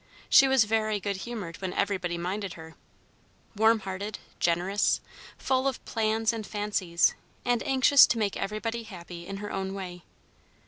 [0.31, 2.73] She was very good humored when everybody minded her,
[3.55, 4.99] warm hearted, generous,
[5.37, 7.13] full of plans and fancies,
[7.45, 10.01] and anxious to make everybody happy in her own way.